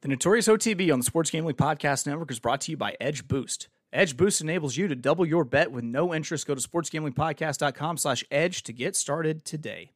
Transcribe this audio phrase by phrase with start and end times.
[0.00, 3.26] The Notorious OTB on the Sports Gambling Podcast Network is brought to you by Edge
[3.26, 3.66] Boost.
[3.92, 6.46] Edge Boost enables you to double your bet with no interest.
[6.46, 9.90] Go to sportsgamblingpodcast.com slash edge to get started today.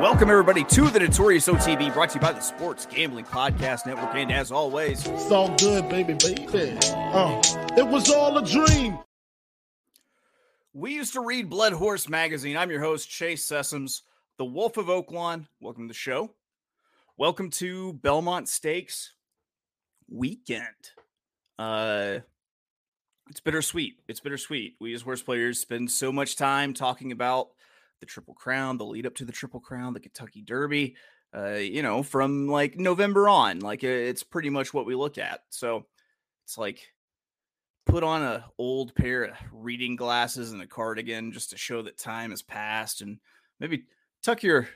[0.00, 4.14] Welcome, everybody, to the Notorious OTB, brought to you by the Sports Gambling Podcast Network.
[4.14, 6.46] And as always, It's all good, baby, baby.
[6.92, 7.40] Uh,
[7.76, 8.98] it was all a dream.
[10.78, 12.56] We used to read Blood Horse Magazine.
[12.56, 14.02] I'm your host, Chase Sessoms,
[14.36, 15.48] the Wolf of Oaklawn.
[15.60, 16.30] Welcome to the show.
[17.16, 19.14] Welcome to Belmont Stakes
[20.08, 20.92] weekend.
[21.58, 22.20] Uh,
[23.28, 23.94] it's bittersweet.
[24.06, 24.76] It's bittersweet.
[24.80, 27.48] We as horse players spend so much time talking about
[27.98, 30.94] the Triple Crown, the lead up to the Triple Crown, the Kentucky Derby.
[31.36, 35.40] Uh, you know, from like November on, like it's pretty much what we look at.
[35.50, 35.86] So
[36.44, 36.86] it's like
[37.88, 41.98] put on a old pair of reading glasses and a cardigan just to show that
[41.98, 43.18] time has passed, and
[43.58, 43.84] maybe
[44.22, 44.68] tuck your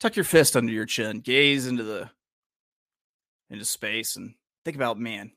[0.00, 2.10] tuck your fist under your chin, gaze into the
[3.48, 4.34] into space, and
[4.64, 5.32] think about man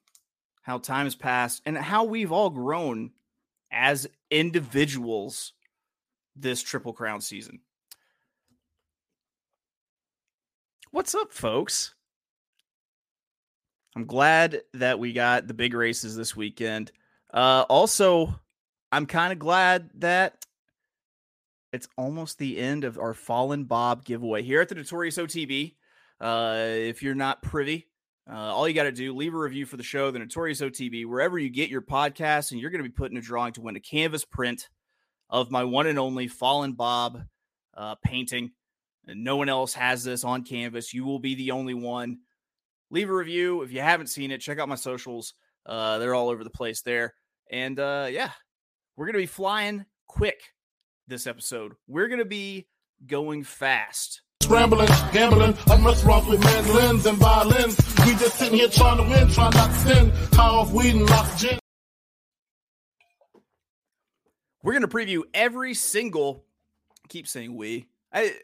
[0.64, 3.12] how time has passed and how we've all grown
[3.72, 5.54] as individuals
[6.36, 7.60] this Triple Crown season.
[10.92, 11.94] What's up, folks?
[13.96, 16.92] I'm glad that we got the big races this weekend.
[17.34, 18.40] Uh, also,
[18.92, 20.46] I'm kind of glad that
[21.72, 25.74] it's almost the end of our Fallen Bob giveaway here at the Notorious OTB.
[26.22, 27.88] Uh, if you're not privy,
[28.32, 31.08] uh, all you got to do leave a review for the show, the Notorious OTB,
[31.08, 33.62] wherever you get your podcast, and you're going to be put in a drawing to
[33.62, 34.70] win a canvas print
[35.30, 37.24] of my one and only Fallen Bob
[37.76, 38.52] uh, painting.
[39.08, 40.94] And no one else has this on canvas.
[40.94, 42.20] You will be the only one.
[42.92, 44.38] Leave a review if you haven't seen it.
[44.38, 45.34] Check out my socials;
[45.66, 47.16] uh, they're all over the place there.
[47.52, 48.32] And uh, yeah,
[48.96, 50.42] we're gonna be flying quick
[51.08, 51.74] this episode.
[51.88, 52.68] We're gonna be
[53.06, 54.22] going fast.
[54.42, 57.78] Scrambling, gambling, at restaurants with mandolins and violins.
[58.06, 60.12] We just sitting here trying to win, trying not to sin.
[60.34, 61.60] High off weed and lots gin.
[64.62, 66.46] We're gonna preview every single.
[67.04, 67.88] I keep saying we.
[68.14, 68.36] I,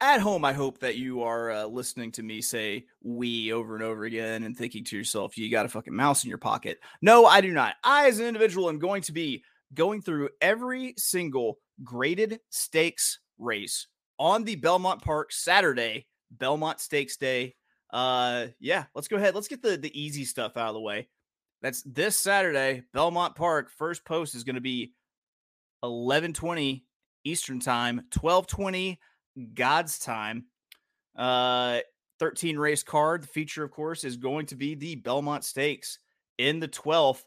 [0.00, 3.84] at- home, I hope that you are uh, listening to me say "we" over and
[3.84, 7.26] over again and thinking to yourself, "You got a fucking mouse in your pocket." No,
[7.26, 7.74] I do not.
[7.84, 9.44] I, as an individual, am going to be
[9.74, 13.86] going through every single graded stakes race
[14.18, 17.54] on the Belmont Park Saturday, Belmont Stakes Day.
[17.90, 19.34] Uh, yeah, let's go ahead.
[19.34, 21.08] Let's get the the easy stuff out of the way.
[21.60, 23.70] That's this Saturday, Belmont Park.
[23.76, 24.94] First post is going to be
[25.84, 26.84] 11:20
[27.24, 28.98] Eastern Time, 12:20
[29.54, 30.46] God's Time.
[31.16, 31.80] Uh
[32.18, 33.22] 13 race card.
[33.22, 35.98] The feature of course is going to be the Belmont Stakes
[36.36, 37.22] in the 12th.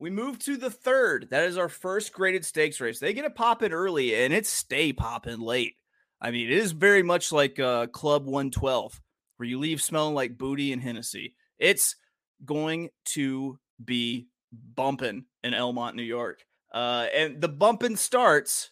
[0.00, 1.30] We move to the 3rd.
[1.30, 2.98] That is our first graded stakes race.
[2.98, 5.74] They get it popping early and it stay popping late.
[6.20, 9.00] I mean, it is very much like uh Club 112
[9.38, 11.34] where you leave smelling like booty and Hennessy.
[11.58, 11.96] It's
[12.44, 16.44] going to be bumping in Elmont, New York.
[16.72, 18.70] Uh, and the bumping starts.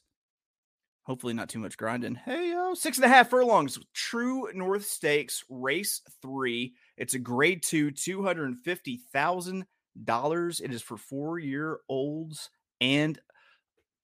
[1.06, 2.16] Hopefully, not too much grinding.
[2.16, 3.78] Hey, yo, six and a half furlongs.
[3.94, 6.74] True North Stakes, race three.
[6.96, 9.66] It's a grade two, two hundred and fifty thousand
[10.02, 10.58] dollars.
[10.58, 12.50] It is for four year olds
[12.80, 13.20] and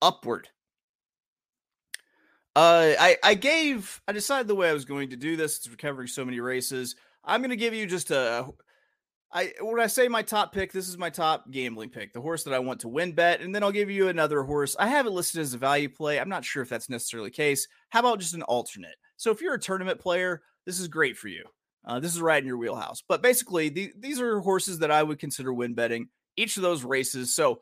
[0.00, 0.48] upward.
[2.54, 5.56] Uh, I I gave I decided the way I was going to do this.
[5.56, 6.94] It's covering so many races.
[7.24, 8.46] I'm going to give you just a
[9.32, 12.44] I when I say my top pick, this is my top gambling pick, the horse
[12.44, 14.76] that I want to win bet, and then I'll give you another horse.
[14.78, 16.20] I have it listed as a value play.
[16.20, 17.66] I'm not sure if that's necessarily the case.
[17.88, 18.96] How about just an alternate?
[19.16, 21.44] So if you're a tournament player, this is great for you.
[21.84, 23.02] Uh, this is right in your wheelhouse.
[23.08, 26.84] But basically, the, these are horses that I would consider win betting each of those
[26.84, 27.34] races.
[27.34, 27.60] So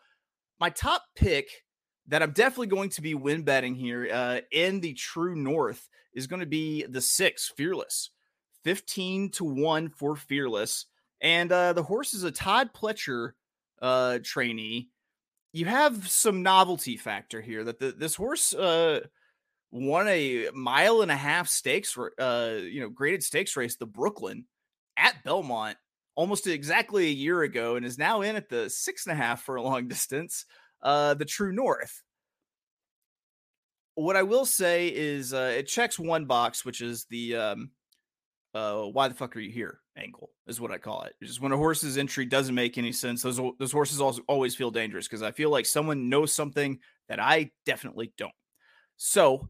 [0.58, 1.48] my top pick
[2.08, 6.26] that I'm definitely going to be win betting here uh, in the True North is
[6.26, 8.10] going to be the six Fearless,
[8.64, 10.86] 15 to one for Fearless.
[11.20, 13.32] And uh, the horse is a Todd Pletcher
[13.82, 14.88] uh, trainee.
[15.52, 19.00] You have some novelty factor here that the, this horse uh,
[19.72, 24.44] won a mile and a half stakes, uh, you know, graded stakes race, the Brooklyn
[24.96, 25.76] at Belmont,
[26.14, 29.42] almost exactly a year ago, and is now in at the six and a half
[29.42, 30.44] furlong distance,
[30.82, 32.02] uh, the True North.
[33.96, 37.70] What I will say is uh, it checks one box, which is the um,
[38.54, 41.14] uh, why the fuck are you here angle is what I call it.
[41.22, 44.70] Just when a horse's entry doesn't make any sense, those those horses also always feel
[44.70, 48.32] dangerous because I feel like someone knows something that I definitely don't.
[48.96, 49.48] So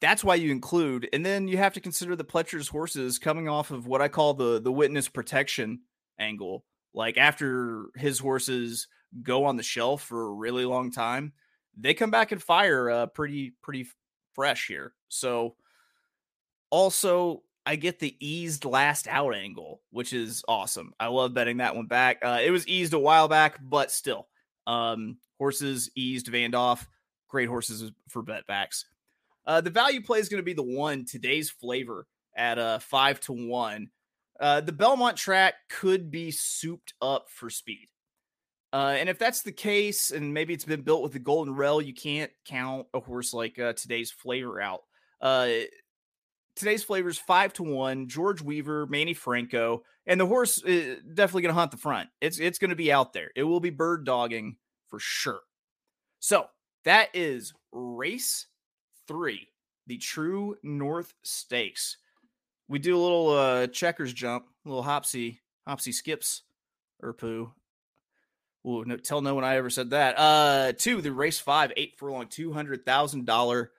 [0.00, 3.70] that's why you include, and then you have to consider the Pletcher's horses coming off
[3.70, 5.80] of what I call the the witness protection
[6.18, 6.64] angle.
[6.94, 8.88] Like after his horses
[9.22, 11.32] go on the shelf for a really long time,
[11.76, 13.86] they come back and fire uh, pretty pretty
[14.34, 14.92] fresh here.
[15.08, 15.56] So
[16.70, 20.92] also I get the eased last out angle, which is awesome.
[20.98, 22.18] I love betting that one back.
[22.22, 24.26] Uh, it was eased a while back, but still,
[24.66, 26.86] um, horses eased Vandoff,
[27.28, 28.86] great horses for bet backs.
[29.46, 32.06] Uh, the value play is going to be the one today's flavor
[32.36, 33.90] at uh, five to one.
[34.40, 37.88] Uh, the Belmont track could be souped up for speed.
[38.72, 41.80] Uh, and if that's the case, and maybe it's been built with the golden rail,
[41.80, 44.80] you can't count a horse like uh, today's flavor out.
[45.20, 45.48] Uh,
[46.56, 48.08] today's flavors five to one.
[48.08, 52.08] George Weaver, Manny Franco, and the horse is definitely going to hunt the front.
[52.20, 53.30] It's it's going to be out there.
[53.34, 54.56] It will be bird dogging
[54.88, 55.40] for sure.
[56.20, 56.46] So
[56.84, 58.46] that is race
[59.08, 59.48] three,
[59.86, 61.96] the True North Stakes.
[62.68, 66.42] We do a little uh, checkers jump, a little hopsy, hopsy skips,
[67.02, 67.52] or poo.
[68.66, 70.16] Ooh, no, tell no one I ever said that.
[70.16, 73.72] Uh, two, the race five, eight furlong, two hundred thousand dollar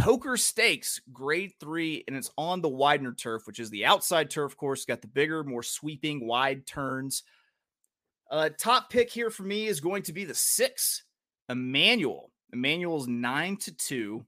[0.00, 4.56] poker stakes, grade three, and it's on the Widener turf, which is the outside turf
[4.56, 4.84] course.
[4.84, 7.22] Got the bigger, more sweeping, wide turns.
[8.30, 11.04] Uh, top pick here for me is going to be the six,
[11.48, 12.30] Emmanuel.
[12.52, 14.24] Emmanuel's nine to two.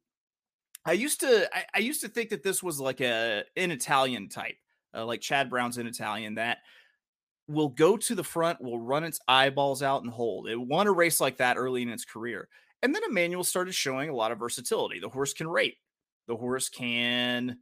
[0.84, 4.28] I used to I, I used to think that this was like a an Italian
[4.28, 4.56] type,
[4.94, 6.58] uh, like Chad Brown's in Italian that
[7.48, 10.48] will go to the front, will run its eyeballs out and hold.
[10.48, 12.48] It won a race like that early in its career.
[12.82, 15.00] And then Emmanuel started showing a lot of versatility.
[15.00, 15.76] The horse can rate.
[16.26, 17.58] The horse can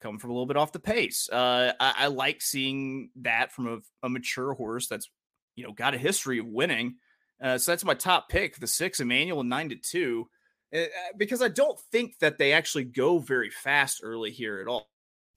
[0.00, 1.28] come from a little bit off the pace.
[1.30, 5.08] Uh, I, I, like seeing that from a, a, mature horse that's
[5.54, 6.96] you know got a history of winning.
[7.40, 10.28] Uh, so that's my top pick, the six Emmanuel nine to two,
[10.74, 10.84] uh,
[11.16, 14.88] because I don't think that they actually go very fast early here at all.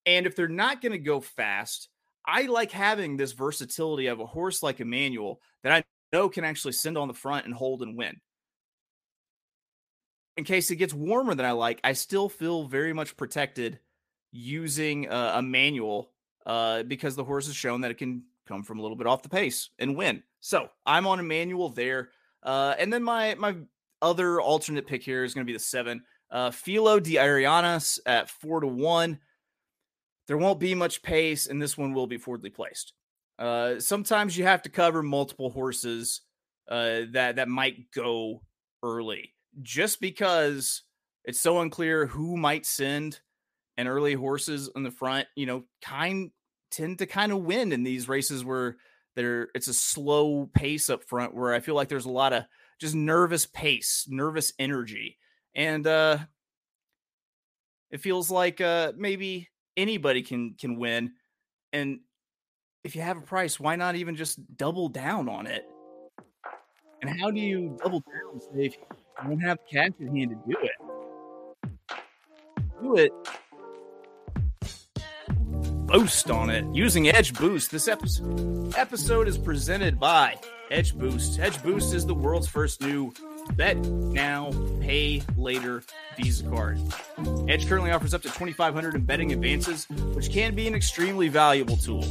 [0.06, 1.90] And if they're not going to go fast,
[2.26, 5.84] I like having this versatility of a horse like Emmanuel that I
[6.14, 8.20] know can actually send on the front and hold and win.
[10.38, 13.80] In case it gets warmer than I like, I still feel very much protected
[14.32, 16.12] using uh, Emmanuel
[16.46, 19.24] uh, because the horse has shown that it can come from a little bit off
[19.24, 20.24] the pace and win.
[20.40, 22.10] So I'm on Emmanuel there.
[22.44, 23.56] Uh, and then my my
[24.02, 26.04] other alternate pick here is going to be the seven.
[26.30, 29.20] Uh, Filo di Arianas at four to one.
[30.28, 32.94] There won't be much pace, and this one will be forwardly placed.
[33.38, 36.22] Uh, sometimes you have to cover multiple horses
[36.68, 38.42] uh, that that might go
[38.82, 40.84] early, just because
[41.24, 43.20] it's so unclear who might send
[43.78, 45.28] and early horses in the front.
[45.36, 46.32] You know, kind
[46.72, 48.78] tend to kind of win in these races where
[49.16, 52.44] there it's a slow pace up front, where I feel like there's a lot of
[52.80, 55.18] just nervous pace, nervous energy,
[55.56, 56.18] and uh,
[57.92, 61.14] it feels like uh, maybe anybody can can win.
[61.74, 62.00] And
[62.84, 65.66] if you have a price, why not even just double down on it?
[67.02, 68.76] And how do you double down say
[69.24, 70.72] you don't have cash in hand to do it?
[72.82, 73.12] Do it.
[75.88, 77.72] Boost on it using Edge Boost.
[77.72, 80.36] This episode episode is presented by
[80.72, 81.40] Edge Boost.
[81.40, 83.14] Edge Boost is the world's first new
[83.54, 84.52] bet now,
[84.82, 85.84] pay later
[86.18, 86.80] Visa card.
[87.48, 91.78] Edge currently offers up to 2500 in betting advances, which can be an extremely valuable
[91.78, 92.04] tool.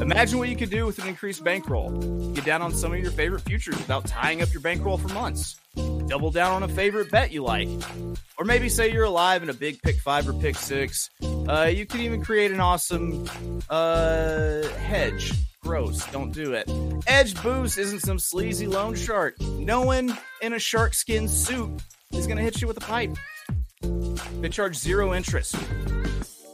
[0.00, 1.90] Imagine what you could do with an increased bankroll.
[2.32, 5.56] Get down on some of your favorite futures without tying up your bankroll for months.
[6.08, 7.68] Double down on a favorite bet you like.
[8.38, 11.10] Or maybe say you're alive in a big pick five or pick six.
[11.48, 13.28] Uh, you can even create an awesome
[13.68, 16.04] uh, hedge Gross.
[16.10, 16.68] Don't do it.
[17.06, 19.40] Edge Boost isn't some sleazy loan shark.
[19.40, 21.70] No one in a shark skin suit
[22.10, 23.16] is going to hit you with a pipe.
[24.40, 25.54] They charge zero interest.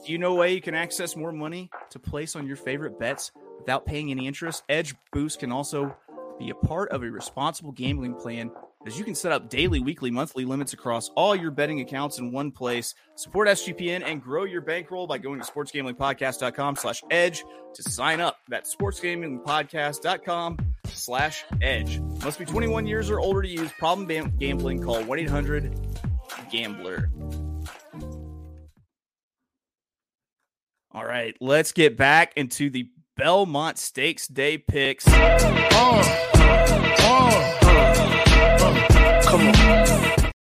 [0.04, 2.98] Do you know a way you can access more money to place on your favorite
[2.98, 4.62] bets without paying any interest?
[4.68, 5.96] Edge Boost can also
[6.38, 8.50] be a part of a responsible gambling plan
[8.88, 12.32] as you can set up daily, weekly, monthly limits across all your betting accounts in
[12.32, 12.94] one place.
[13.16, 18.38] Support SGPN and grow your bankroll by going to sportsgamblingpodcast.com slash edge to sign up.
[18.48, 22.00] That's sportsgamblingpodcast.com slash edge.
[22.00, 23.70] Must be 21 years or older to use.
[23.78, 24.06] Problem
[24.38, 27.10] gambling, call 1-800-GAMBLER.
[30.92, 35.04] All right, let's get back into the Belmont Stakes Day picks.
[35.06, 36.27] Oh.
[39.28, 40.32] Come on.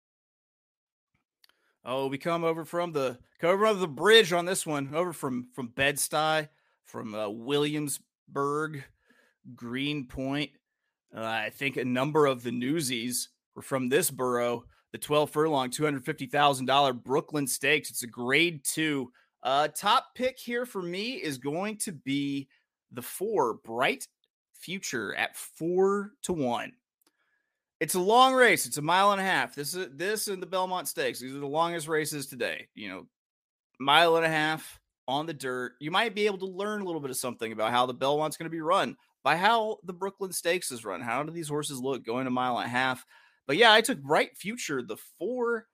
[1.84, 5.50] Oh, we come over from the come over the bridge on this one, over from
[5.54, 6.48] from Bed Stuy,
[6.86, 8.86] from uh, Williamsburg,
[9.56, 10.52] Greenpoint.
[11.14, 14.64] Uh, I think a number of the newsies were from this borough.
[14.94, 17.90] The 12 furlong, $250,000 Brooklyn Stakes.
[17.90, 19.12] It's a grade two.
[19.44, 22.48] Uh, top pick here for me is going to be
[22.94, 24.08] the four Bright
[24.54, 26.72] Future at four to one.
[27.80, 28.66] It's a long race.
[28.66, 29.56] It's a mile and a half.
[29.56, 31.20] This is this and the Belmont Stakes.
[31.20, 32.68] These are the longest races today.
[32.74, 33.08] You know,
[33.80, 35.74] mile and a half on the dirt.
[35.80, 38.38] You might be able to learn a little bit of something about how the Belmont's
[38.38, 41.02] going to be run by how the Brooklyn Stakes is run.
[41.02, 43.06] How do these horses look going a mile and a half?
[43.46, 45.68] But yeah, I took Bright Future, the four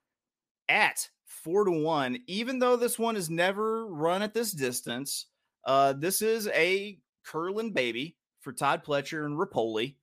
[0.70, 5.28] at four to one, even though this one is never run at this distance.
[5.66, 9.96] Uh, this is a Curlin baby for Todd Pletcher and Repole.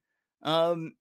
[0.43, 0.95] Um,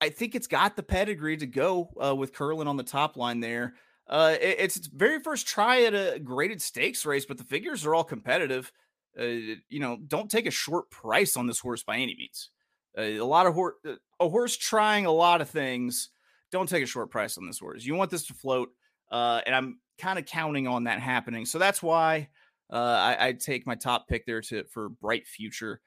[0.00, 3.40] I think it's got the pedigree to go uh, with Curlin on the top line
[3.40, 3.74] there.
[4.08, 7.84] Uh, it, it's its very first try at a graded stakes race, but the figures
[7.86, 8.72] are all competitive.
[9.18, 9.24] Uh,
[9.68, 12.50] you know, don't take a short price on this horse by any means.
[12.96, 16.10] Uh, a lot of horse, uh, a horse trying a lot of things.
[16.52, 17.84] Don't take a short price on this horse.
[17.84, 18.68] You want this to float,
[19.10, 21.46] uh, and I'm kind of counting on that happening.
[21.46, 22.28] So that's why
[22.70, 25.80] I, I take my top pick there to for Bright Future.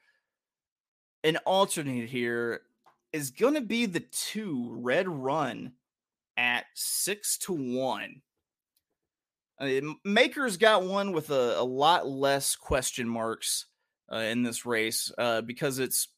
[1.22, 2.62] An alternate here
[3.12, 5.72] is going to be the two red run
[6.36, 8.22] at six to one.
[9.60, 13.66] Uh, Maker's got one with a, a lot less question marks
[14.10, 16.08] uh, in this race uh, because it's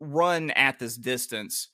[0.00, 1.68] run at this distance.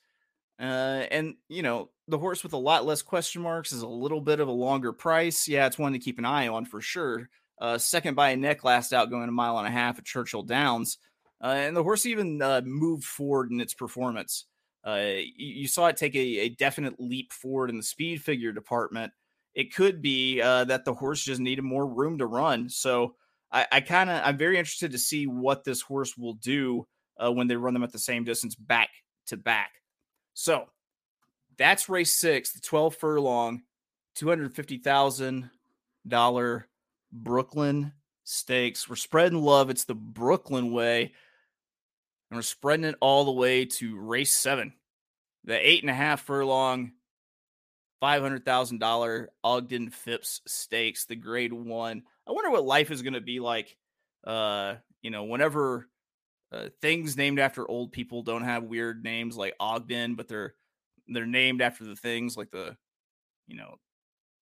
[0.59, 4.21] Uh, and, you know, the horse with a lot less question marks is a little
[4.21, 5.47] bit of a longer price.
[5.47, 7.29] Yeah, it's one to keep an eye on for sure.
[7.59, 10.43] Uh, second by a neck last out going a mile and a half at Churchill
[10.43, 10.97] Downs.
[11.43, 14.45] Uh, and the horse even moved forward in its performance.
[14.83, 19.11] Uh, you, saw it take a, a, definite leap forward in the speed figure department.
[19.53, 22.69] It could be uh, that the horse just needed more room to run.
[22.69, 23.15] So
[23.51, 27.31] I, I kind of I'm very interested to see what this horse will do uh,
[27.31, 28.89] when they run them at the same distance back
[29.27, 29.71] to back.
[30.33, 30.69] So
[31.57, 33.63] that's race six, the 12 furlong,
[34.15, 35.49] two hundred fifty thousand
[36.07, 36.67] dollar
[37.11, 37.91] Brooklyn
[38.23, 38.87] Stakes.
[38.87, 39.69] We're spreading love.
[39.69, 41.13] It's the Brooklyn way
[42.29, 44.73] and we're spreading it all the way to race seven,
[45.43, 46.91] the eight and a half furlong,
[47.99, 52.03] five hundred thousand dollar Ogden Phipps Stakes, the Grade One.
[52.27, 53.75] I wonder what life is going to be like.
[54.25, 55.87] Uh, you know, whenever
[56.51, 60.53] uh, things named after old people don't have weird names like Ogden, but they're
[61.07, 62.75] they're named after the things like the,
[63.47, 63.75] you know,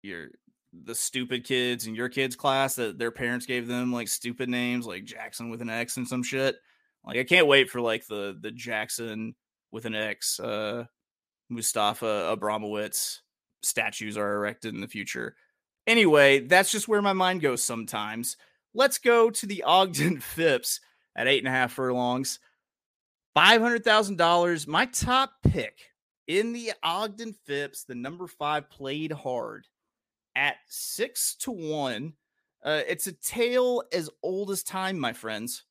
[0.03, 0.29] your
[0.85, 4.87] the stupid kids in your kids class that their parents gave them like stupid names
[4.87, 6.57] like Jackson with an X and some shit.
[7.07, 9.35] Like I can't wait for like the the Jackson
[9.71, 10.85] with an X, uh,
[11.49, 13.19] Mustafa Abramowitz
[13.63, 15.37] statues are erected in the future.
[15.87, 18.37] Anyway, that's just where my mind goes sometimes.
[18.75, 20.81] Let's go to the Ogden Phipps
[21.17, 22.39] at eight and a half furlongs.
[23.37, 24.67] $500,000.
[24.67, 25.79] My top pick
[26.27, 29.67] in the Ogden Phipps, the number five played hard
[30.35, 32.15] at six to one.
[32.65, 35.65] Uh, it's a tale as old as time, my friends.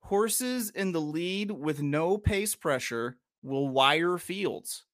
[0.00, 4.84] Horses in the lead with no pace pressure will wire fields.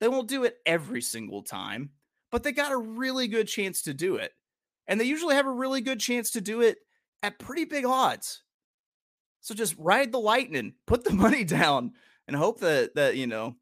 [0.00, 1.90] They won't do it every single time,
[2.30, 4.32] but they got a really good chance to do it.
[4.86, 6.78] And they usually have a really good chance to do it
[7.22, 8.42] at pretty big odds.
[9.40, 11.92] So just ride the lightning, put the money down,
[12.26, 13.56] and hope that that you know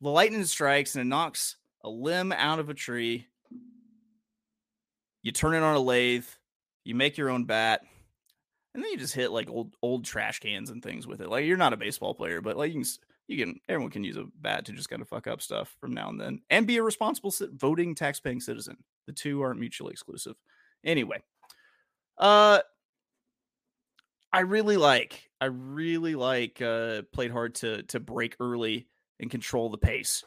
[0.00, 3.26] the lightning strikes and it knocks a limb out of a tree.
[5.22, 6.26] You turn it on a lathe,
[6.84, 7.80] you make your own bat,
[8.74, 11.28] and then you just hit like old old trash cans and things with it.
[11.28, 12.90] Like you're not a baseball player, but like you can
[13.28, 15.94] you can everyone can use a bat to just kind of fuck up stuff from
[15.94, 18.76] now and then and be a responsible voting tax-paying citizen.
[19.06, 20.34] The two aren't mutually exclusive.
[20.84, 21.22] Anyway,
[22.18, 22.60] uh
[24.32, 28.88] I really like I really like uh played hard to to break early
[29.20, 30.24] and control the pace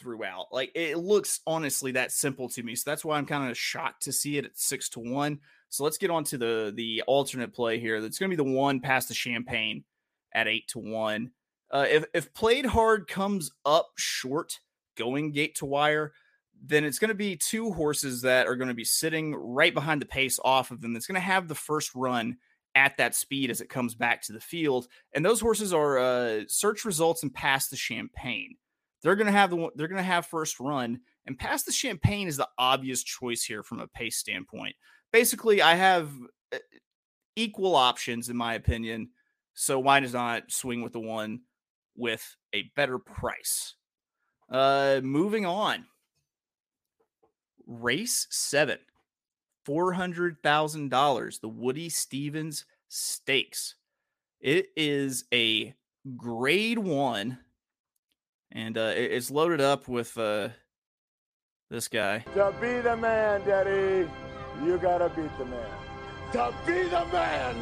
[0.00, 0.46] throughout.
[0.50, 2.74] Like it looks honestly that simple to me.
[2.74, 5.38] So that's why I'm kind of shocked to see it at 6 to 1.
[5.70, 8.00] So let's get on to the the alternate play here.
[8.00, 9.84] That's going to be the one past the champagne
[10.32, 11.30] at eight to one.
[11.70, 14.58] Uh, if if played hard comes up short
[14.96, 16.12] going gate to wire,
[16.60, 20.02] then it's going to be two horses that are going to be sitting right behind
[20.02, 20.92] the pace off of them.
[20.92, 22.36] That's going to have the first run
[22.74, 24.88] at that speed as it comes back to the field.
[25.12, 28.56] And those horses are uh, search results and past the champagne.
[29.02, 32.28] They're going to have the they're going to have first run and past the champagne
[32.28, 34.76] is the obvious choice here from a pace standpoint
[35.12, 36.10] basically I have
[36.52, 36.58] uh,
[37.36, 39.10] equal options in my opinion.
[39.54, 41.40] So why does not swing with the one
[41.96, 43.74] with a better price?
[44.48, 45.86] Uh moving on.
[47.66, 48.78] Race 7.
[49.68, 53.76] $400,000, the Woody Stephens Stakes.
[54.40, 55.74] It is a
[56.16, 57.38] grade 1
[58.52, 60.48] and uh it's loaded up with uh
[61.70, 62.18] this guy.
[62.34, 64.08] To be the man, Daddy.
[64.64, 65.70] You gotta beat the man.
[66.32, 67.56] To be the man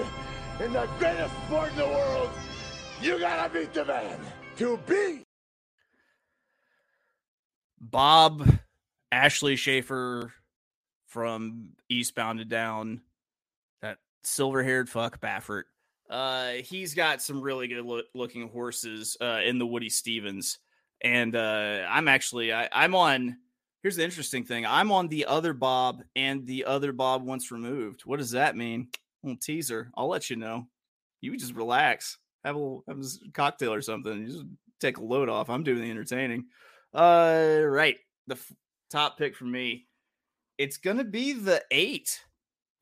[0.60, 2.30] in the greatest sport in the world,
[3.00, 4.18] you gotta beat the man.
[4.56, 5.22] To be
[7.80, 8.48] Bob
[9.12, 10.32] Ashley Schaeffer
[11.06, 13.00] from Eastbound and Down,
[13.80, 15.64] that silver haired fuck Baffert.
[16.10, 20.58] Uh, he's got some really good lo- looking horses uh, in the Woody Stephens.
[21.00, 23.36] And uh, I'm actually, I, I'm on,
[23.82, 28.02] here's the interesting thing I'm on the other Bob and the other Bob once removed.
[28.04, 28.88] What does that mean?
[29.22, 29.90] little teaser.
[29.96, 30.66] I'll let you know.
[31.20, 34.20] You just relax, have a, have a cocktail or something.
[34.20, 34.44] You just
[34.80, 35.50] take a load off.
[35.50, 36.46] I'm doing the entertaining.
[36.94, 37.96] Uh, right.
[38.26, 38.52] The f-
[38.90, 39.86] top pick for me,
[40.56, 42.20] it's gonna be the eight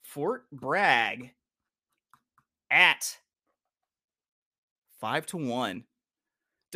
[0.03, 1.31] Fort Bragg
[2.71, 3.17] at
[5.01, 5.85] five to one.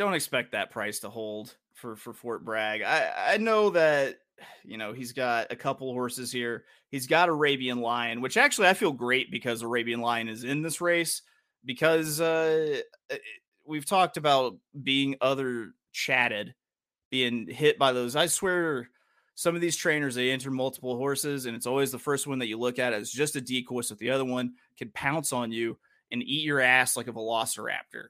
[0.01, 2.81] Don't expect that price to hold for for Fort Bragg.
[2.81, 4.17] I I know that
[4.63, 6.63] you know he's got a couple horses here.
[6.89, 10.81] He's got Arabian Lion, which actually I feel great because Arabian Lion is in this
[10.81, 11.21] race
[11.65, 12.81] because uh
[13.63, 16.55] we've talked about being other chatted,
[17.11, 18.15] being hit by those.
[18.15, 18.89] I swear,
[19.35, 22.47] some of these trainers they enter multiple horses, and it's always the first one that
[22.47, 25.77] you look at as just a decoy, so the other one can pounce on you
[26.11, 28.07] and eat your ass like a velociraptor.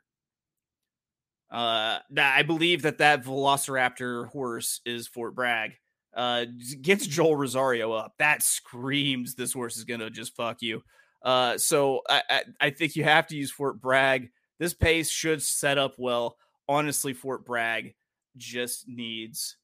[1.52, 5.74] Uh, I believe that that velociraptor horse is Fort Bragg.
[6.14, 6.46] Uh,
[6.82, 8.14] gets Joel Rosario up.
[8.20, 10.82] That screams this horse is gonna just fuck you.
[11.22, 14.30] Uh, so I, I, I think you have to use Fort Bragg
[14.62, 16.38] this pace should set up well.
[16.70, 17.96] Honestly, Fort Bragg
[18.38, 19.58] just needs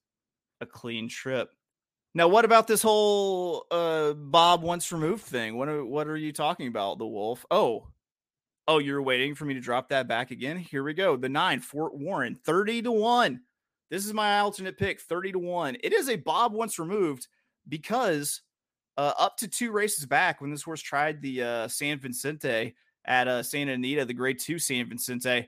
[0.59, 1.51] a clean trip.
[2.15, 5.55] Now, what about this whole uh, Bob once removed thing?
[5.55, 7.45] What are what are you talking about, the Wolf?
[7.51, 7.85] Oh,
[8.67, 10.57] oh, you're waiting for me to drop that back again.
[10.57, 11.15] Here we go.
[11.15, 13.41] The nine, Fort Warren, thirty to one.
[13.89, 15.77] This is my alternate pick, thirty to one.
[15.83, 17.27] It is a Bob once removed
[17.67, 18.41] because
[18.97, 23.27] uh, up to two races back when this horse tried the uh, San Vicente at
[23.27, 25.47] uh, Santa Anita, the grade two San Vicente.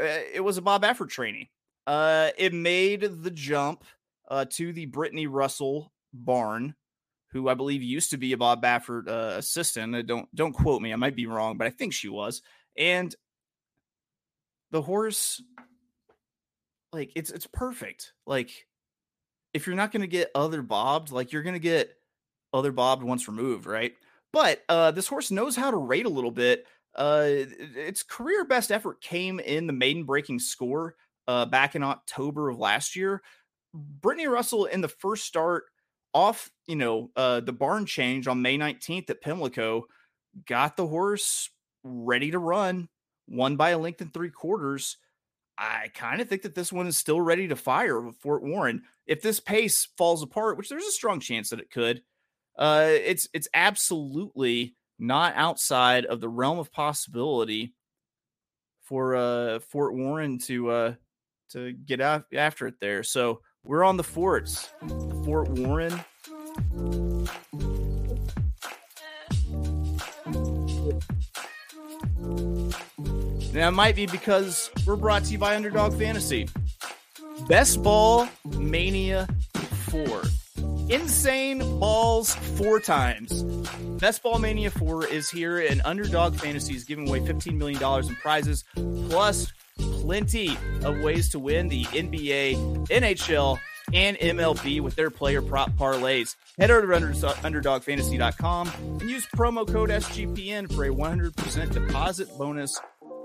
[0.00, 1.48] Uh, it was a Bob Baffert training.
[1.86, 3.84] Uh, it made the jump
[4.30, 6.74] uh, to the Brittany Russell barn,
[7.32, 9.94] who I believe used to be a Bob Baffert uh, assistant.
[9.94, 12.42] Uh, don't don't quote me, I might be wrong, but I think she was.
[12.76, 13.14] And
[14.70, 15.42] the horse,
[16.92, 18.12] like it's it's perfect.
[18.26, 18.66] Like
[19.54, 21.92] if you're not going to get other bobbed, like you're going to get
[22.52, 23.92] other bobbed once removed, right?
[24.32, 26.66] But uh, this horse knows how to rate a little bit.
[26.94, 30.94] Uh, its career best effort came in the maiden breaking score
[31.28, 33.22] uh, back in October of last year.
[33.74, 35.64] Brittany Russell in the first start
[36.12, 39.84] off, you know, uh, the barn change on May 19th at Pimlico
[40.46, 41.50] got the horse
[41.82, 42.88] ready to run,
[43.28, 44.96] won by a length and three quarters.
[45.56, 48.82] I kind of think that this one is still ready to fire with Fort Warren.
[49.06, 52.02] If this pace falls apart, which there's a strong chance that it could,
[52.58, 57.74] uh, it's it's absolutely not outside of the realm of possibility
[58.84, 60.94] for uh, Fort Warren to uh,
[61.50, 63.02] to get out after it there.
[63.02, 64.70] So we're on the forts,
[65.24, 66.04] Fort Warren.
[73.52, 76.48] Now it might be because we're brought to you by Underdog Fantasy.
[77.48, 79.26] Best Ball Mania
[79.90, 80.22] 4.
[80.88, 83.42] Insane balls four times.
[84.00, 88.16] Best Ball Mania 4 is here, and Underdog Fantasy is giving away $15 million in
[88.16, 88.64] prizes,
[89.08, 89.52] plus
[90.10, 93.60] plenty of ways to win the NBA, NHL,
[93.94, 96.34] and MLB with their player prop parlays.
[96.58, 102.80] Head over to underdogfantasy.com and use promo code SGPN for a 100% deposit bonus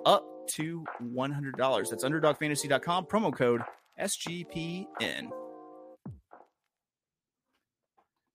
[0.06, 1.90] up to $100.
[1.90, 3.64] That's underdogfantasy.com, promo code
[4.00, 5.32] SGPN.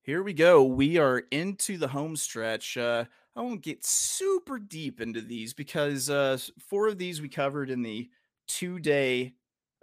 [0.02, 0.64] Here we go.
[0.64, 2.76] We are into the home stretch.
[2.76, 3.04] Uh,
[3.36, 7.82] I won't get super deep into these because uh, four of these we covered in
[7.82, 8.10] the
[8.50, 9.34] two day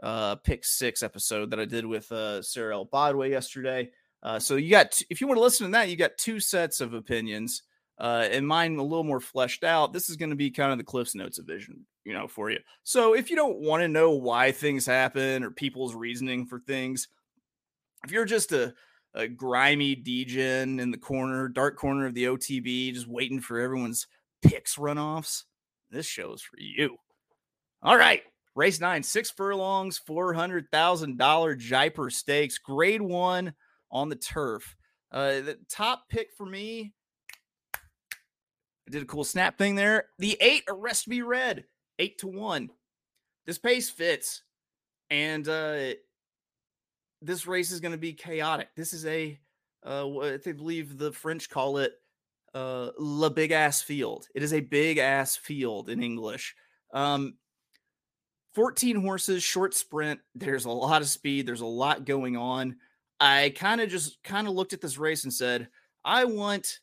[0.04, 2.86] uh, pick six episode that I did with uh, Sarah L.
[2.86, 3.90] Bodway yesterday.
[4.24, 6.40] Uh, so you got, t- if you want to listen to that, you got two
[6.40, 7.64] sets of opinions.
[8.00, 9.92] Uh, and mine a little more fleshed out.
[9.92, 12.52] This is going to be kind of the Cliff's Notes of vision, you know, for
[12.52, 12.60] you.
[12.84, 17.08] So if you don't want to know why things happen or people's reasoning for things,
[18.06, 18.76] if you're just a
[19.18, 24.06] a grimy degen in the corner, dark corner of the OTB, just waiting for everyone's
[24.44, 25.44] picks runoffs.
[25.90, 26.98] This show's for you.
[27.82, 28.22] All right.
[28.58, 33.54] Race nine, six furlongs, $400,000 Jaipur Stakes, grade one
[33.92, 34.76] on the turf.
[35.12, 36.92] Uh, the top pick for me,
[37.76, 40.06] I did a cool snap thing there.
[40.18, 41.66] The eight, Arrest Me Red,
[42.00, 42.72] eight to one.
[43.46, 44.42] This pace fits.
[45.12, 45.94] And uh,
[47.22, 48.70] this race is going to be chaotic.
[48.76, 49.40] This is a,
[49.86, 51.94] uh, they believe the French call it,
[52.56, 54.28] uh, la big ass field.
[54.34, 56.56] It is a big ass field in English.
[56.92, 57.36] Um,
[58.58, 60.20] 14 horses, short sprint.
[60.34, 61.46] There's a lot of speed.
[61.46, 62.78] There's a lot going on.
[63.20, 65.68] I kind of just kind of looked at this race and said,
[66.04, 66.80] I want,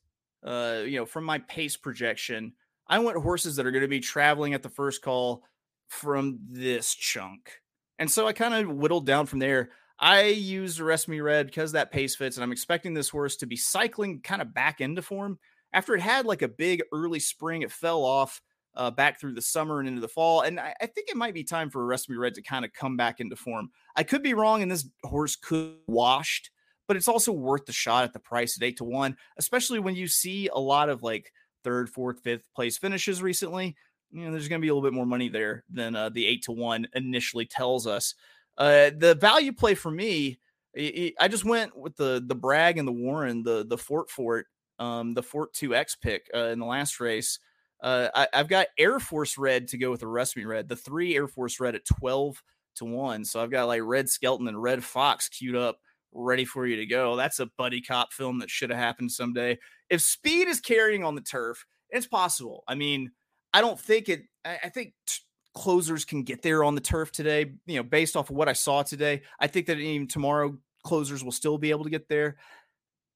[0.46, 2.52] uh, you know, from my pace projection,
[2.86, 5.42] I want horses that are going to be traveling at the first call
[5.88, 7.50] from this chunk.
[7.98, 9.70] And so I kind of whittled down from there.
[9.98, 13.46] I used Arrest Me Red because that pace fits, and I'm expecting this horse to
[13.46, 15.40] be cycling kind of back into form
[15.72, 17.62] after it had like a big early spring.
[17.62, 18.40] It fell off
[18.76, 21.34] uh, back through the summer and into the fall, and I, I think it might
[21.34, 23.70] be time for Me Red to kind of come back into form.
[23.96, 26.50] I could be wrong, and this horse could washed,
[26.86, 29.94] but it's also worth the shot at the price at eight to one, especially when
[29.94, 31.32] you see a lot of like
[31.62, 33.76] third, fourth, fifth place finishes recently.
[34.10, 36.26] You know, there's going to be a little bit more money there than uh, the
[36.26, 38.14] eight to one initially tells us.
[38.56, 40.38] Uh, the value play for me,
[40.76, 44.46] I just went with the the Bragg and the Warren, the the Fort Fort,
[44.78, 47.38] um, the Fort Two X pick uh, in the last race.
[47.84, 51.14] Uh, I, have got Air Force Red to go with the Me Red, the three
[51.14, 52.42] Air Force Red at twelve
[52.76, 53.26] to one.
[53.26, 55.78] So I've got like Red Skelton and Red Fox queued up,
[56.10, 57.14] ready for you to go.
[57.14, 59.58] That's a buddy cop film that should have happened someday.
[59.90, 62.64] If speed is carrying on the turf, it's possible.
[62.66, 63.10] I mean,
[63.52, 64.22] I don't think it.
[64.46, 65.18] I, I think t-
[65.54, 67.52] closers can get there on the turf today.
[67.66, 71.22] You know, based off of what I saw today, I think that even tomorrow closers
[71.22, 72.36] will still be able to get there,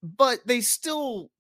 [0.03, 1.31] but they still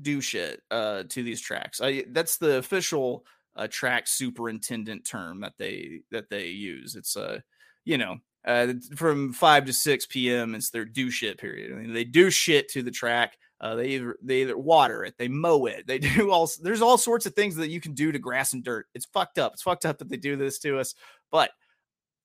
[0.00, 1.80] do shit uh, to these tracks.
[1.80, 3.24] I, that's the official
[3.56, 6.96] uh, track superintendent term that they that they use.
[6.96, 7.38] It's a uh,
[7.84, 10.54] you know uh, from five to six p.m.
[10.54, 11.72] It's their do shit period.
[11.72, 13.36] I mean, they do shit to the track.
[13.60, 16.48] Uh, they either they either water it, they mow it, they do all.
[16.62, 18.86] There's all sorts of things that you can do to grass and dirt.
[18.94, 19.52] It's fucked up.
[19.52, 20.94] It's fucked up that they do this to us,
[21.30, 21.50] but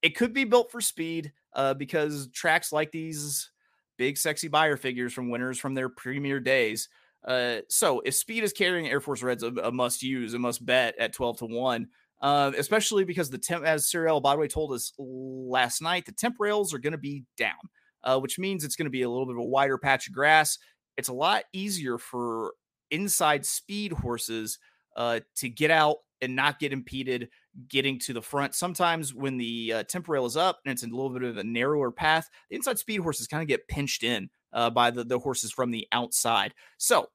[0.02, 3.50] it could be built for speed uh, because tracks like these
[3.98, 6.90] big sexy Beyer figures from winners from their premier days.
[7.26, 10.66] Uh, so if speed is carrying Air Force Reds a, a must use, a must
[10.66, 11.88] bet at 12 to 1,
[12.22, 16.74] uh, especially because the temp, as Cyril Badway told us last night, the temp rails
[16.74, 17.54] are going to be down,
[18.04, 20.14] uh, which means it's going to be a little bit of a wider patch of
[20.14, 20.58] grass
[20.98, 22.54] it's a lot easier for
[22.92, 24.60] inside speed horses
[24.96, 27.30] uh, to get out and not get impeded
[27.68, 28.56] getting to the front.
[28.56, 31.44] Sometimes when the uh, temp rail is up and it's a little bit of a
[31.44, 35.20] narrower path, the inside speed horses kind of get pinched in uh, by the, the
[35.20, 36.54] horses from the outside.
[36.78, 37.10] So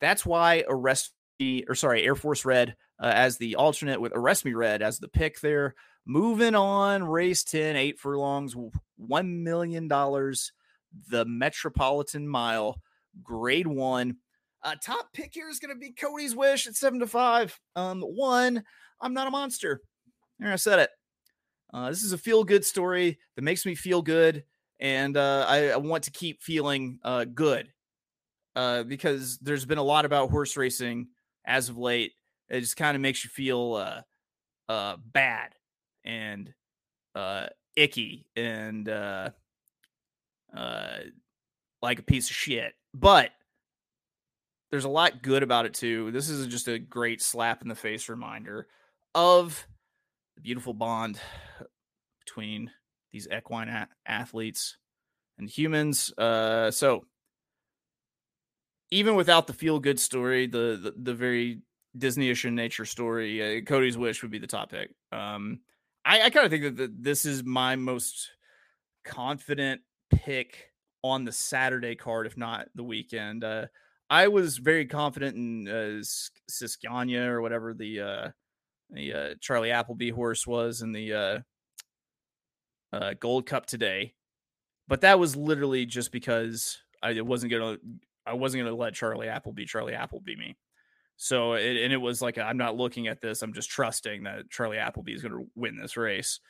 [0.00, 4.44] that's why Arrest Me, or sorry, Air Force Red uh, as the alternate with Arrest
[4.44, 5.74] Me Red as the pick there.
[6.06, 12.80] Moving on, race 10, eight furlongs, $1 million, the Metropolitan Mile
[13.22, 14.16] grade one.
[14.62, 17.58] Uh, top pick here is going to be Cody's Wish at seven to five.
[17.74, 18.64] Um, one,
[19.00, 19.80] I'm not a monster.
[20.38, 20.90] There, I said it.
[21.72, 24.44] Uh, this is a feel good story that makes me feel good,
[24.80, 27.72] and uh, I, I, want to keep feeling uh, good
[28.56, 31.08] uh, because there's been a lot about horse racing
[31.44, 32.12] as of late.
[32.48, 35.54] It just kind of makes you feel uh, uh, bad
[36.04, 36.52] and
[37.14, 39.30] uh, icky and uh,
[40.56, 40.98] uh,
[41.82, 43.30] like a piece of shit but
[44.70, 46.10] there's a lot good about it too.
[46.10, 48.66] This is just a great slap in the face reminder
[49.14, 49.66] of
[50.34, 51.20] the beautiful bond
[52.24, 52.70] between
[53.12, 54.78] these equine a- athletes
[55.38, 56.12] and humans.
[56.18, 57.04] Uh, so
[58.90, 61.60] even without the feel good story, the, the, the very
[61.96, 64.90] Disneyish in nature story, uh, Cody's Wish would be the top pick.
[65.12, 65.60] Um,
[66.04, 68.30] I, I kind of think that the, this is my most
[69.04, 70.72] confident pick
[71.02, 73.44] on the Saturday card, if not the weekend.
[73.44, 73.66] Uh,
[74.08, 78.28] I was very confident in uh, or whatever the uh,
[78.90, 81.38] the uh, Charlie Appleby horse was in the uh,
[82.92, 84.14] uh, Gold Cup today,
[84.86, 87.78] but that was literally just because I wasn't gonna
[88.26, 90.56] I wasn't gonna let Charlie Appleby Charlie Appleby me.
[91.16, 93.42] So it, and it was like I'm not looking at this.
[93.42, 96.40] I'm just trusting that Charlie Appleby is going to win this race.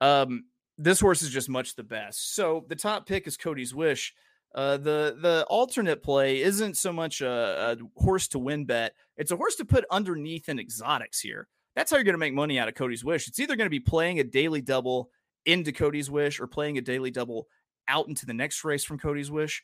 [0.00, 0.44] Um,
[0.78, 2.34] this horse is just much the best.
[2.34, 4.14] So the top pick is Cody's Wish.
[4.54, 9.32] Uh, the the alternate play isn't so much a, a, horse to win bet; it's
[9.32, 11.48] a horse to put underneath in exotics here.
[11.74, 13.26] That's how you're going to make money out of Cody's Wish.
[13.26, 15.10] It's either going to be playing a daily double
[15.44, 17.48] into Cody's Wish or playing a daily double
[17.88, 19.60] out into the next race from Cody's Wish,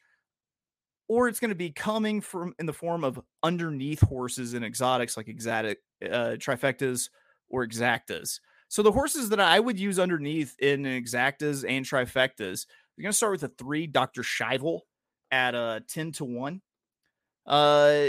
[1.10, 5.16] or it's going to be coming from in the form of underneath horses and exotics
[5.16, 7.08] like exotic uh, trifectas
[7.48, 8.38] or exactas.
[8.68, 12.64] So the horses that I would use underneath in exactas and trifectas,
[12.96, 14.22] you're going to start with a three, Dr.
[14.22, 14.82] Schivel
[15.32, 16.60] at a uh, 10 to 1.
[17.44, 18.06] Uh,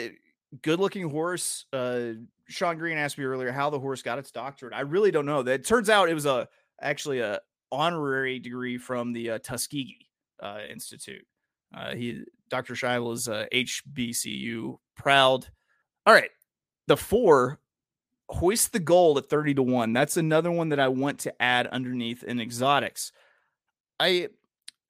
[0.62, 1.66] good looking horse.
[1.74, 2.12] Uh,
[2.50, 4.76] Sean Green asked me earlier how the horse got its doctorate.
[4.76, 5.42] I really don't know.
[5.42, 6.48] That turns out it was a
[6.80, 7.40] actually a
[7.72, 10.08] honorary degree from the uh, Tuskegee
[10.40, 11.26] uh, Institute.
[11.74, 12.74] Uh, he Dr.
[12.74, 15.48] Schivel is uh, HBCU proud.
[16.06, 16.32] All right,
[16.88, 17.60] the four
[18.30, 19.94] Hoist the Gold at 30 to 1.
[19.94, 23.12] That's another one that I want to add underneath in exotics.
[24.00, 24.30] I,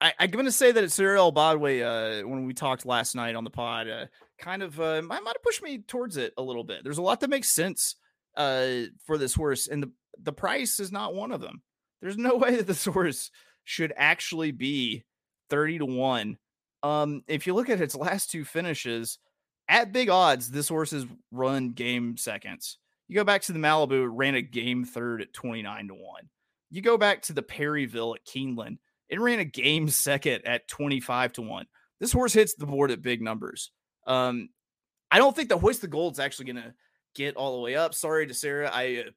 [0.00, 3.34] I am going to say that it's Cyril Bodway uh, when we talked last night
[3.34, 4.06] on the pod uh,
[4.38, 6.82] kind of uh, might, might have pushed me towards it a little bit.
[6.82, 7.96] There's a lot that makes sense
[8.36, 9.90] uh, for this horse and the
[10.22, 11.62] the price is not one of them.
[12.00, 13.30] There's no way that this horse
[13.64, 15.04] should actually be
[15.50, 16.38] 30 to 1.
[16.82, 19.18] Um if you look at its last two finishes
[19.68, 22.78] at big odds this horse has run game seconds.
[23.08, 26.22] You go back to the Malibu, it ran a game third at 29 to 1.
[26.70, 31.34] You go back to the Perryville at Keeneland, it ran a game second at 25
[31.34, 31.66] to 1.
[32.00, 33.70] This horse hits the board at big numbers.
[34.06, 34.48] Um,
[35.10, 36.74] I don't think the hoist the gold's actually to
[37.14, 37.94] get all the way up.
[37.94, 38.70] Sorry to Sarah.
[38.72, 39.10] I uh,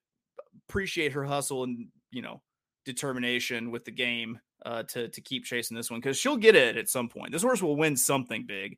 [0.68, 2.42] appreciate her hustle and, you know,
[2.86, 6.76] determination with the game uh, to, to keep chasing this one because she'll get it
[6.76, 7.32] at some point.
[7.32, 8.78] This horse will win something big.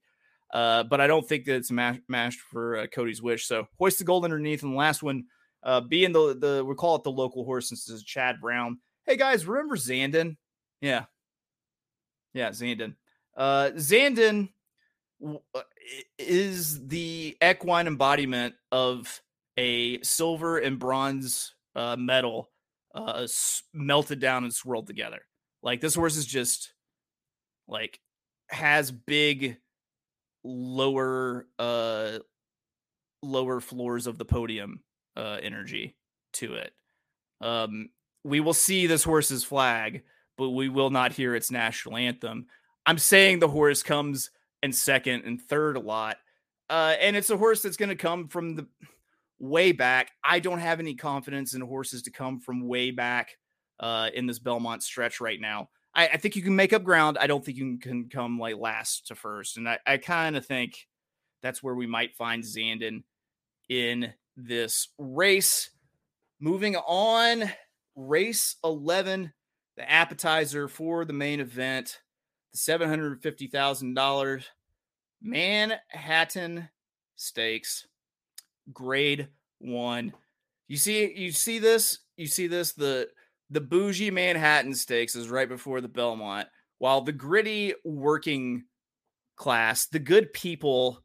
[0.53, 3.45] Uh, but I don't think that it's mash- mashed for uh, Cody's wish.
[3.45, 4.63] So hoist the gold underneath.
[4.63, 5.25] And the last one,
[5.63, 8.79] uh, being the the we call it the local horse since it's Chad Brown.
[9.05, 10.37] Hey guys, remember Zandon?
[10.79, 11.05] Yeah,
[12.33, 12.95] yeah, Zandon.
[13.35, 14.49] Uh, Zandon
[15.25, 15.61] uh,
[16.17, 19.21] is the equine embodiment of
[19.57, 22.51] a silver and bronze uh, medal
[22.95, 23.27] uh,
[23.73, 25.21] melted down and swirled together.
[25.67, 26.71] Like this horse is just
[27.67, 27.99] like
[28.49, 29.57] has big
[30.45, 32.19] lower uh
[33.21, 34.79] lower floors of the podium
[35.17, 35.97] uh energy
[36.31, 36.71] to it.
[37.41, 37.89] Um
[38.23, 40.03] we will see this horse's flag,
[40.37, 42.45] but we will not hear its national anthem.
[42.85, 44.31] I'm saying the horse comes
[44.63, 46.15] in second and third a lot.
[46.69, 48.67] Uh and it's a horse that's going to come from the
[49.37, 50.11] way back.
[50.23, 53.31] I don't have any confidence in horses to come from way back
[53.79, 55.69] uh in this Belmont stretch right now.
[55.93, 57.17] I, I, think you can make up ground.
[57.19, 59.57] I don't think you can come like last to first.
[59.57, 60.87] And I, I kind of think
[61.41, 63.03] that's where we might find Zandon
[63.67, 65.71] in this race.
[66.39, 67.51] Moving on,
[67.95, 69.33] race 11,
[69.75, 71.99] the appetizer for the main event,
[72.53, 74.43] the $750,000
[75.21, 76.69] Manhattan
[77.15, 77.87] Stakes,
[78.71, 80.13] grade one.
[80.67, 83.09] You see, you see this, you see this, the
[83.49, 86.47] the bougie Manhattan Stakes is right before the Belmont,
[86.79, 88.65] while the gritty working
[89.35, 91.03] class, the good people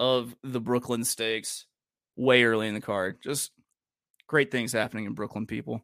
[0.00, 1.66] of the Brooklyn Stakes,
[2.16, 3.18] way early in the card.
[3.22, 3.52] Just
[4.26, 5.82] great things happening in Brooklyn, people.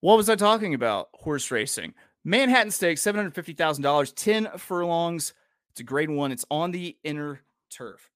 [0.00, 1.08] What was I talking about?
[1.14, 1.94] Horse racing.
[2.24, 5.34] Manhattan Stakes, $750,000, 10 furlongs.
[5.70, 6.32] It's a grade one.
[6.32, 8.10] It's on the inner turf.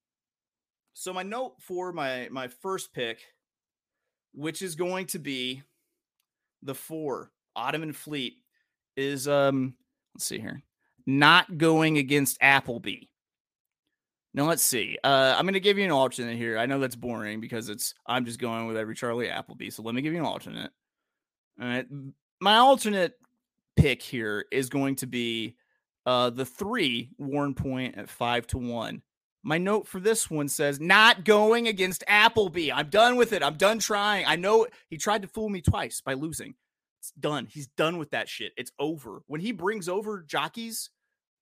[0.94, 3.20] So my note for my my first pick,
[4.32, 5.62] which is going to be
[6.62, 8.35] the four, Ottoman Fleet,
[8.97, 9.75] is um
[10.14, 10.62] let's see here,
[11.07, 13.09] not going against Appleby.
[14.35, 14.99] Now let's see.
[15.03, 16.59] Uh, I'm going to give you an alternate here.
[16.59, 19.71] I know that's boring because it's I'm just going with every Charlie Appleby.
[19.71, 20.71] So let me give you an alternate.
[21.59, 21.87] All right,
[22.40, 23.14] my alternate
[23.77, 25.57] pick here is going to be
[26.05, 29.01] uh, the three Warren Point at five to one.
[29.46, 32.72] My note for this one says not going against Appleby.
[32.72, 33.44] I'm done with it.
[33.44, 34.26] I'm done trying.
[34.26, 36.56] I know he tried to fool me twice by losing.
[36.98, 37.46] It's done.
[37.46, 38.52] He's done with that shit.
[38.56, 39.22] It's over.
[39.28, 40.90] When he brings over jockeys,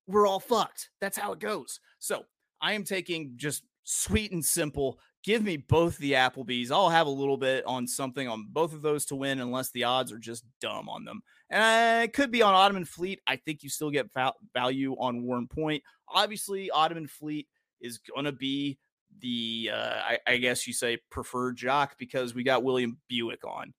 [0.07, 0.91] we're all fucked.
[1.01, 1.81] That's how it goes.
[1.99, 2.27] So
[2.61, 4.99] I am taking just sweet and simple.
[5.23, 6.71] Give me both the Applebees.
[6.71, 9.85] I'll have a little bit on something on both of those to win, unless the
[9.85, 11.23] odds are just dumb on them.
[11.49, 13.23] And it could be on Ottoman Fleet.
[13.27, 14.11] I think you still get
[14.53, 15.83] value on Warren Point.
[16.07, 17.49] Obviously, Ottoman Fleet
[17.81, 18.79] is going to be
[19.21, 23.73] the uh, I, I, guess you say preferred jock because we got William Buick on,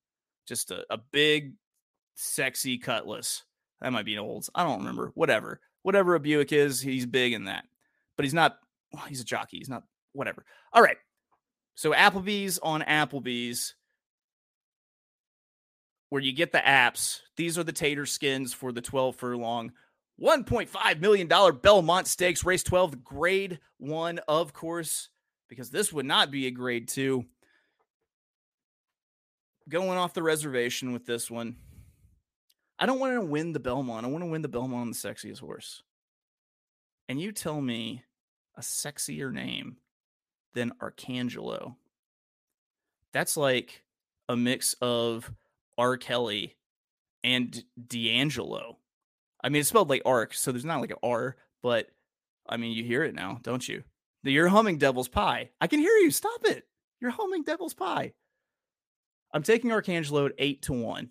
[0.46, 1.54] just a, a big,
[2.14, 3.44] sexy cutlass.
[3.80, 4.48] That might be an old.
[4.54, 5.12] I don't remember.
[5.14, 7.64] Whatever, whatever a Buick is, he's big in that,
[8.16, 8.58] but he's not.
[8.92, 9.58] Well, he's a jockey.
[9.58, 9.82] He's not.
[10.12, 10.44] Whatever.
[10.72, 10.96] All right.
[11.74, 13.74] So Applebee's on Applebee's,
[16.08, 17.20] where you get the apps.
[17.36, 19.72] These are the tater skins for the 12 furlong
[20.20, 25.08] $1.5 million Belmont Stakes, race 12, grade one, of course,
[25.48, 27.26] because this would not be a grade two.
[29.68, 31.56] Going off the reservation with this one.
[32.78, 34.06] I don't want to win the Belmont.
[34.06, 35.82] I want to win the Belmont on the sexiest horse.
[37.08, 38.04] And you tell me
[38.56, 39.78] a sexier name
[40.54, 41.76] than Arcangelo.
[43.12, 43.82] That's like
[44.28, 45.32] a mix of
[45.78, 45.96] R.
[45.96, 46.56] Kelly
[47.24, 48.78] and D'Angelo.
[49.46, 51.86] I mean, it's spelled like arc, so there's not like an R, but
[52.48, 53.84] I mean, you hear it now, don't you?
[54.24, 55.50] You're humming devil's pie.
[55.60, 56.10] I can hear you.
[56.10, 56.64] Stop it.
[57.00, 58.14] You're humming devil's pie.
[59.32, 61.10] I'm taking Arcangelo at eight to one.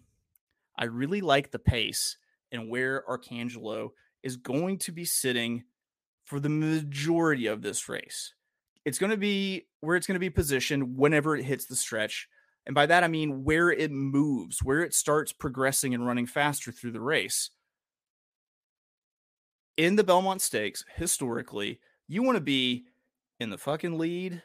[0.78, 2.18] I really like the pace
[2.52, 5.64] and where Arcangelo is going to be sitting
[6.26, 8.34] for the majority of this race.
[8.84, 12.28] It's going to be where it's going to be positioned whenever it hits the stretch.
[12.66, 16.74] And by that, I mean where it moves, where it starts progressing and running faster
[16.74, 17.52] through the race.
[19.78, 22.86] In the Belmont Stakes, historically, you want to be
[23.40, 24.42] in the fucking lead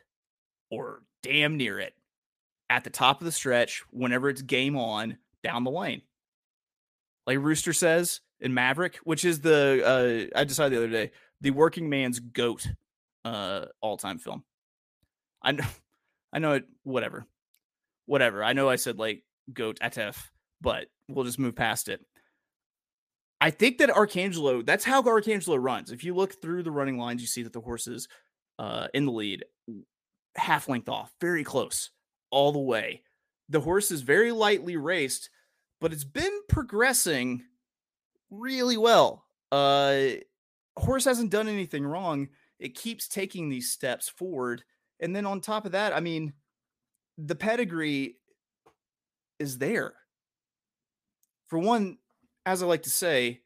[0.71, 1.95] or damn near it
[2.69, 6.03] at the top of the stretch whenever it's game on down the lane.
[7.27, 11.51] Like Rooster says in Maverick, which is the, uh, I decided the other day, the
[11.51, 12.67] working man's goat
[13.25, 14.43] uh, all time film.
[15.43, 15.65] I know,
[16.33, 17.27] I know it, whatever
[18.11, 18.43] whatever.
[18.43, 19.23] I know I said like
[19.55, 20.17] goat atef,
[20.61, 22.05] but we'll just move past it.
[23.41, 25.91] I think that Arcangelo, that's how Arcangelo runs.
[25.91, 28.07] If you look through the running lines, you see that the horse is
[28.59, 29.45] uh, in the lead,
[30.37, 31.91] half length off, very close,
[32.31, 33.03] all the way.
[33.49, 35.31] The horse is very lightly raced,
[35.81, 37.43] but it's been progressing
[38.31, 39.25] really well.
[39.51, 40.03] Uh,
[40.77, 42.29] horse hasn't done anything wrong.
[42.59, 44.63] It keeps taking these steps forward.
[45.01, 46.35] And then on top of that, I mean,
[47.17, 48.17] the pedigree
[49.39, 49.95] is there.
[51.49, 51.99] For one,
[52.47, 53.41] as I like to say,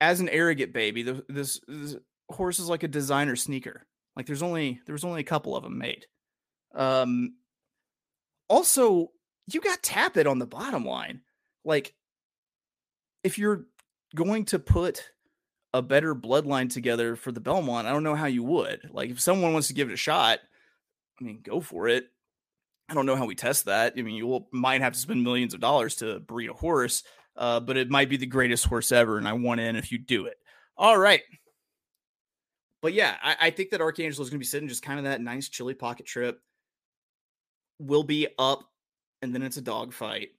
[0.00, 1.96] as an Arrogate baby, the, this, this
[2.30, 3.86] horse is like a designer sneaker.
[4.16, 6.06] Like there's only there was only a couple of them made.
[6.74, 7.34] Um,
[8.48, 9.12] also,
[9.46, 11.20] you got Tapit on the bottom line.
[11.64, 11.94] Like,
[13.22, 13.66] if you're
[14.14, 15.10] going to put
[15.74, 18.90] a better bloodline together for the Belmont, I don't know how you would.
[18.92, 20.40] Like, if someone wants to give it a shot,
[21.20, 22.06] I mean, go for it.
[22.88, 23.94] I don't know how we test that.
[23.98, 27.02] I mean, you will, might have to spend millions of dollars to breed a horse,
[27.38, 29.98] uh, but it might be the greatest horse ever, and I want in if you
[29.98, 30.36] do it.
[30.76, 31.22] All right.
[32.82, 35.04] But yeah, I, I think that Arcangelo is going to be sitting just kind of
[35.04, 36.40] that nice chilly pocket trip.
[37.80, 38.68] Will be up,
[39.22, 40.30] and then it's a dogfight.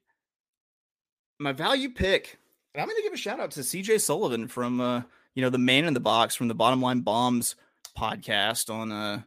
[1.38, 2.38] My value pick,
[2.76, 5.02] I'm going to give a shout out to CJ Sullivan from, uh,
[5.34, 7.56] you know, the man in the box from the Bottom Line Bombs
[7.98, 9.22] podcast on, uh,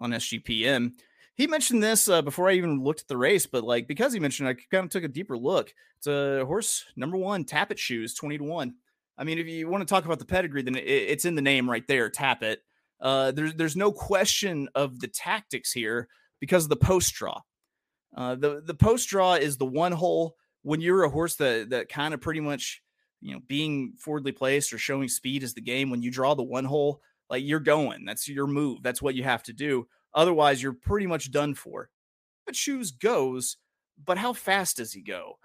[0.00, 0.92] on SGPN
[1.34, 4.20] he mentioned this uh, before I even looked at the race, but like because he
[4.20, 5.72] mentioned, it, I kind of took a deeper look.
[5.98, 8.74] It's a horse number one, Tapit Shoes, twenty to one.
[9.16, 11.42] I mean, if you want to talk about the pedigree, then it, it's in the
[11.42, 12.58] name right there, Tapit.
[13.00, 16.08] Uh, there's there's no question of the tactics here
[16.40, 17.40] because of the post draw.
[18.16, 21.88] Uh, the the post draw is the one hole when you're a horse that that
[21.88, 22.82] kind of pretty much
[23.20, 25.90] you know being forwardly placed or showing speed is the game.
[25.90, 28.82] When you draw the one hole, like you're going, that's your move.
[28.82, 29.88] That's what you have to do.
[30.14, 31.90] Otherwise, you're pretty much done for.
[32.46, 33.56] But Shoes goes,
[34.04, 35.38] but how fast does he go?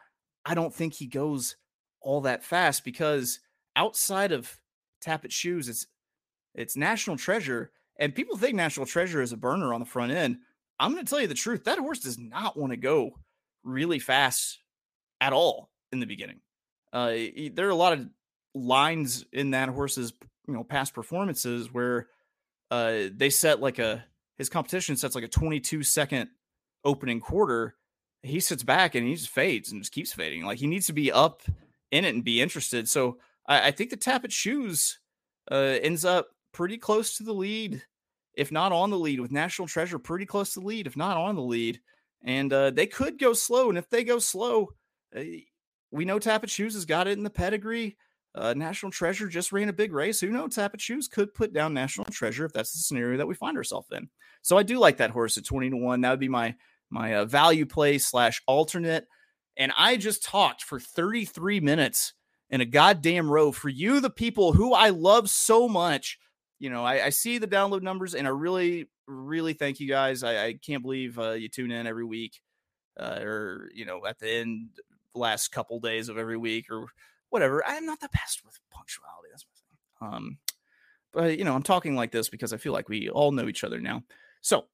[0.46, 1.58] I don't think he goes
[2.02, 3.40] all that fast because
[3.76, 4.60] outside of
[5.06, 5.88] Tapit Shoes, it's
[6.56, 10.38] it's National Treasure, and people think National Treasure is a burner on the front end.
[10.80, 11.66] I'm going to tell you the truth.
[11.66, 13.12] That horse does not want to go
[13.64, 14.60] really fast
[15.22, 16.40] at all in the beginning.
[16.94, 17.14] Uh,
[17.54, 18.08] there are a lot of
[18.56, 20.14] lines in that horse's
[20.48, 22.08] you know past performances where
[22.72, 24.04] uh, they set like a
[24.38, 26.30] his competition sets like a 22 second
[26.84, 27.76] opening quarter,
[28.24, 30.46] he sits back and he just fades and just keeps fading.
[30.46, 31.42] Like he needs to be up
[31.92, 32.88] in it and be interested.
[32.88, 35.00] So I, I think the Tapit Shoes
[35.52, 37.84] uh, ends up pretty close to the lead,
[38.34, 41.18] if not on the lead, with National Treasure pretty close to the lead, if not
[41.18, 41.80] on the lead.
[42.24, 43.70] And uh, they could go slow.
[43.70, 44.70] And if they go slow,
[45.16, 45.22] uh,
[45.92, 47.98] we know Tapit Shoes has got it in the pedigree.
[48.38, 50.20] Uh, National Treasure just ran a big race.
[50.20, 50.56] Who knows?
[50.56, 53.88] Tapit Shoes could put down National Treasure if that's the scenario that we find ourselves
[53.92, 54.10] in.
[54.44, 56.02] So I do like that horse at 20 to 1.
[56.02, 56.56] That would be my
[56.90, 59.08] my uh, value play slash alternate.
[59.58, 62.14] And I just talked for 33 minutes
[62.50, 66.18] in a goddamn row for you, the people who I love so much.
[66.60, 70.24] You know, I, I see the download numbers and I really, really thank you guys.
[70.24, 72.40] I, I can't believe uh, you tune in every week
[72.98, 74.70] uh, or, you know, at the end,
[75.14, 76.88] last couple days of every week or
[77.30, 77.64] whatever.
[77.66, 79.30] I'm not the best with punctuality.
[79.32, 80.16] That's my thing.
[80.16, 80.38] Um,
[81.14, 83.64] but, you know, I'm talking like this because I feel like we all know each
[83.64, 84.04] other now.
[84.42, 84.66] So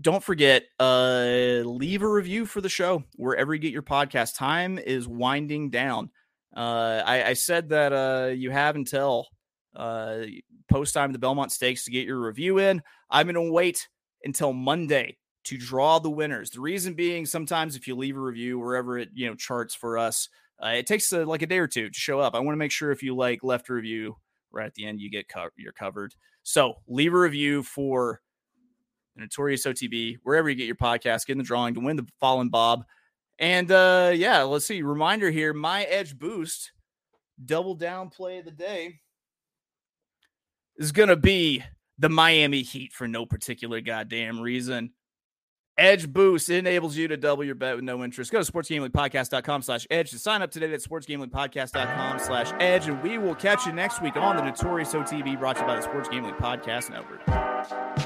[0.00, 4.36] don't forget, uh, leave a review for the show wherever you get your podcast.
[4.36, 6.10] Time is winding down.
[6.56, 9.28] Uh, I, I said that uh, you have until
[9.76, 10.22] uh,
[10.70, 12.82] post time the Belmont Stakes to get your review in.
[13.10, 13.88] I'm going to wait
[14.24, 16.50] until Monday to draw the winners.
[16.50, 19.98] The reason being, sometimes if you leave a review wherever it you know charts for
[19.98, 20.28] us,
[20.62, 22.34] uh, it takes uh, like a day or two to show up.
[22.34, 24.16] I want to make sure if you like left a review
[24.52, 26.14] right at the end, you get co- you're covered.
[26.42, 28.20] So leave a review for
[29.14, 32.06] the Notorious OTB, wherever you get your podcast, get in the drawing to win the
[32.20, 32.84] Fallen Bob.
[33.38, 34.82] And uh yeah, let's see.
[34.82, 36.72] Reminder here: my edge boost,
[37.42, 39.00] double down play of the day
[40.76, 41.64] is gonna be
[41.98, 44.92] the Miami Heat for no particular goddamn reason.
[45.80, 48.30] Edge Boost enables you to double your bet with no interest.
[48.30, 52.86] Go to sportsgamblingpodcast.com slash edge to sign up today at sportsgamblingpodcast.com slash edge.
[52.86, 55.76] And we will catch you next week on the Notorious OTB brought to you by
[55.76, 57.99] the Sports Gambling Podcast Network.